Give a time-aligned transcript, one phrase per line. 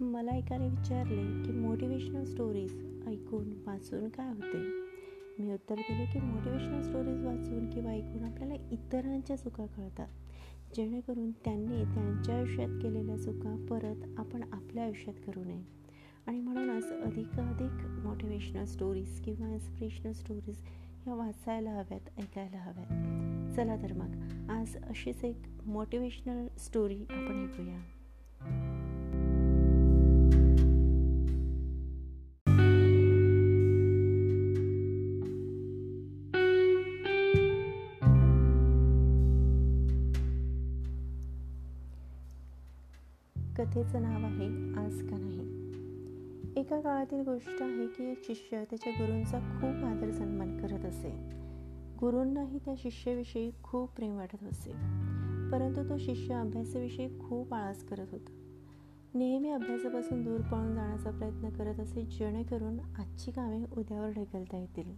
[0.00, 4.58] मला एकाने विचारले की मोटिवेशनल स्टोरीज ऐकून वाचून काय होते?
[5.38, 10.08] मी उत्तर दिले की मोटिवेशनल स्टोरीज वाचून किंवा ऐकून आपल्याला इतरांच्या चुका कळतात.
[10.76, 15.62] जेणेकरून त्यांनी त्यांच्या आयुष्यात केलेल्या चुका परत आपण आपल्या आयुष्यात करू नये.
[16.26, 20.62] आणि म्हणूनच अधिकाधिक मोटिवेशनल स्टोरीज किंवा इन्स्पिरेशनल स्टोरीज
[21.04, 22.86] ह्या वाचायला हव्यात ऐकायला हव्यात.
[23.56, 27.78] चला तर मग आज अशीच एक मोटिवेशनल स्टोरी आपण ऐकूया.
[43.58, 45.38] कथेचं नाव आहे आज का नाही?
[46.60, 51.28] एका काळातील गोष्ट आहे की एक शिष्य त्याच्या गुरूंचा खूप आदर सन्मान करत असे.
[52.00, 54.70] गुरूंनाही त्या शिष्याविषयी खूप प्रेम वाटत असे.
[55.52, 58.30] परंतु तो शिष्य अभ्यासाविषयी खूप आळस करत होता.
[59.14, 64.90] नेहमी अभ्यासापासून दूर पळून जाण्याचा प्रयत्न करत असे जेणेकरून आजची कामे उद्यावर ढकलता येतील.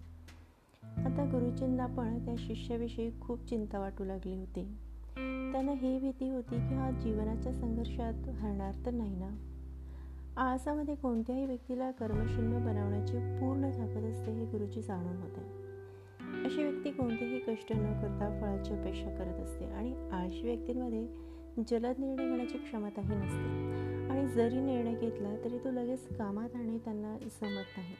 [0.82, 4.76] आता गुरुजींना पण त्या शिष्याविषयी खूप चिंता वाटू लागली होती.
[5.52, 9.30] त्यांना ही भीती होती की हा जीवनाच्या संघर्षात हरणार तर नाही ना?
[10.36, 15.40] आळसामध्ये कोणत्याही व्यक्तीला कर्मशून्य बनवण्याची पूर्ण ताकद असते हे गुरुजी जाणून होते.
[16.44, 21.06] अशी व्यक्ती कोणतेही कष्ट न करता फळाची अपेक्षा करत असते आणि आळशी व्यक्तींमध्ये
[21.70, 23.70] जलद निर्णय घेण्याची क्षमताही नसते.
[24.08, 27.94] आणि जरी निर्णय घेतला तरी तो लगेच कामात आणणे त्यांना जमत नाही.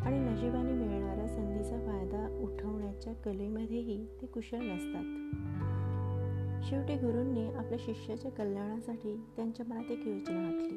[0.00, 5.34] आणि नशिबाने मिळणाऱ्या संधीचा फायदा उठवण्याच्या कलेमध्येही ते कुशल नसतात.
[6.64, 10.76] शेवटी गुरूंनी आपल्या शिष्याच्या कल्याणासाठी त्यांच्या मनात एक योजना आखली.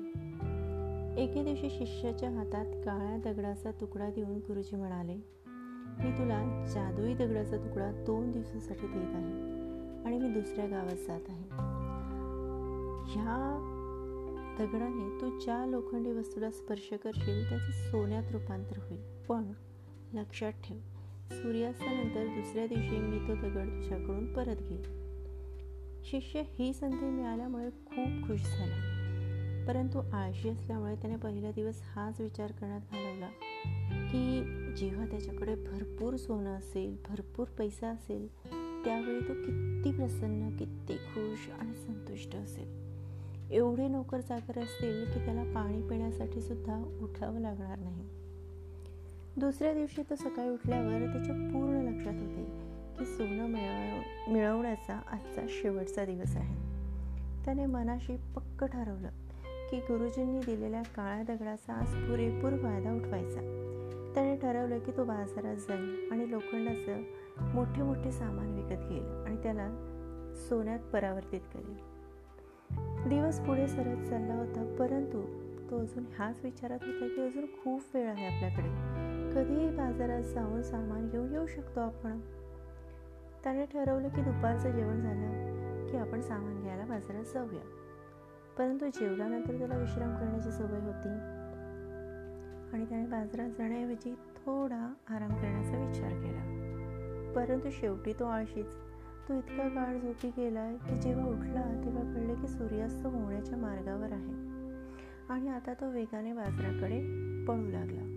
[1.23, 5.15] एके दिवशी शिष्याच्या हातात काळ्या दगडाचा तुकडा देऊन गुरुजी म्हणाले
[6.03, 9.33] मी तुला जादुई दगडाचा तुकडा दोन दिवसासाठी देत आहे
[10.05, 11.43] आणि मी दुसऱ्या गावात जात आहे.
[13.13, 13.63] ह्या
[14.59, 19.01] दगडाने तू ज्या लोखंडी वस्तूला स्पर्श करशील त्याचे सोन्यात रूपांतर होईल.
[19.29, 19.43] पण
[20.13, 20.77] लक्षात ठेव
[21.31, 25.06] सूर्यास्तानंतर दुसऱ्या दिवशी मी तो दगड तुझ्याकडून परत घेईन.
[26.11, 28.83] शिष्य ही संधी मिळाल्यामुळे खूप खुश झाला.
[29.67, 33.27] परंतु आळशी असल्यामुळे त्याने पहिला दिवस हाच विचार करण्यात घालवला
[34.11, 34.41] की
[34.77, 38.27] जेव्हा त्याच्याकडे भरपूर सोनं असेल भरपूर पैसा असेल
[38.83, 42.67] त्यावेळी तो किती प्रसन्न किती खुश आणि संतुष्ट असेल.
[43.51, 48.05] एवढे नोकर चाकर असतील की त्याला पाणी पिण्यासाठी सुद्धा उठावं लागणार नाही.
[49.37, 52.66] दुसऱ्या दिवशी तो सकाळी उठल्यावर त्याच्या पूर्ण लक्षात होते.
[52.99, 56.67] की सोनं मिळव मिळवण्याचा आजचा शेवटचा दिवस आहे.
[57.45, 59.09] त्याने मनाशी पक्क ठरवलं
[59.71, 63.63] की गुरुजींनी दिलेल्या काळ्या दगडाचा आज पुरेपूर फायदा उठवायचा.
[64.15, 67.03] त्याने ठरवलं की तो बाजारात जाईल आणि लोखंडाचं
[67.53, 69.69] मोठे मोठे सामान विकत घेईल आणि त्याला
[70.49, 71.97] सोन्यात परावर्तित करेल.
[73.09, 78.09] दिवस पुढे सरत चालला होता परंतु तो अजून ह्याच विचारात होता की अजून खूप वेळ
[78.09, 78.97] आहे आपल्याकडे.
[79.35, 82.19] कधीही बाजारात जाऊन सामान घेऊन येऊ शकतो आपण?
[83.47, 87.61] त्याने ठरवलं की दुपारचं जेवण झालं की आपण सामान घ्यायला बाजारात जाऊया.
[88.57, 91.09] परंतु जेवल्यानंतर त्याला विश्राम करण्याची सवय होती.
[92.73, 96.43] आणि त्याने बाजारात जाण्याऐवजी थोडा आराम करण्याचा विचार केला.
[97.35, 98.75] परंतु शेवटी तो आळशीच.
[99.29, 104.33] तो इतका काळ झोपी गेला की जेव्हा उठला तेव्हा कळले की सूर्यास्त होण्याच्या मार्गावर आहे.
[105.29, 106.99] आणि आता तो वेगाने बाजाराकडे
[107.45, 108.13] पळू लागला.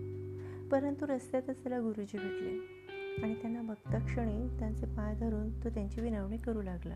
[0.71, 2.80] परंतु रस्त्यातच त्याला गुरुजी भेटले.
[3.23, 6.95] आणि त्यांना बघता क्षणी त्यांचे पाय धरून तो त्यांची विनवणी करू लागला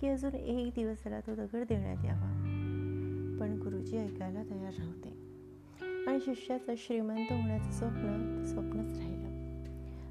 [0.00, 2.48] की अजून एक दिवस त्याला तो दगड देण्यात यावा.
[3.40, 5.08] पण गुरुजी ऐकायला तयार नव्हते.
[6.06, 9.32] आणि शिष्याचं श्रीमंत होण्याचं स्वप्न स्वप्नच राहिलं.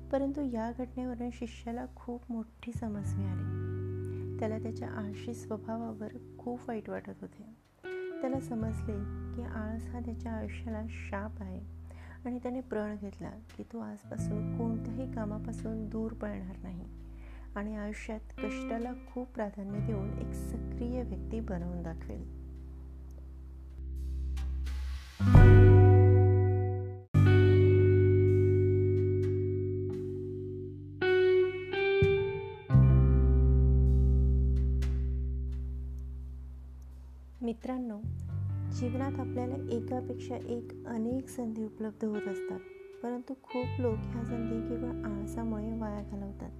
[0.09, 3.61] परंतु या घटनेवरून शिष्याला खूप मोठी समज मिळाली.
[4.39, 6.07] त्याला त्याच्या आळशी स्वभावावर
[6.37, 7.43] खूप वाईट वाटत होते.
[8.21, 8.99] त्याला समजले
[9.35, 11.80] की आळस हा त्याच्या आयुष्याला शाप आहे.
[12.25, 16.85] आणि त्याने प्रण घेतला की तो आजपासून कोणत्याही कामापासून दूर पळणार नाही.
[17.55, 22.41] आणि आयुष्यात कष्टाला खूप प्राधान्य देऊन एक सक्रिय व्यक्ती बनवून दाखवेल.
[37.41, 37.99] मित्रांनो
[38.79, 42.59] जीवनात आपल्याला एकापेक्षा एक अनेक संधी उपलब्ध होत असतात.
[43.03, 46.51] परंतु खूप लोक ह्या संधी केवळ आळसामुळे वाया घालवतात.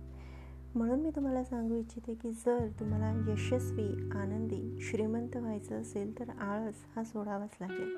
[0.76, 6.76] म्हणून मी तुम्हाला सांगू इच्छिते की जर तुम्हाला यशस्वी आनंदी श्रीमंत व्हायचं असेल तर आळस
[6.96, 7.96] हा सोडावाच लागेल.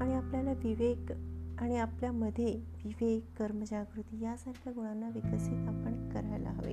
[0.00, 1.12] आणि आपल्याला विवेक
[1.58, 6.72] आणि आपल्यामध्ये विवेक कर्मजागृती यासारख्या गुणांना विकसित आपण करायला हवे.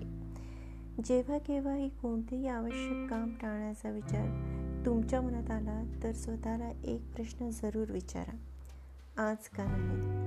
[1.06, 4.56] जेव्हा केव्हाही कोणतेही आवश्यक काम टाळण्याचा विचार
[4.86, 8.36] तुमच्या मनात आला तर स्वतःला एक प्रश्न जरूर विचारा.
[9.30, 10.20] आज का नाही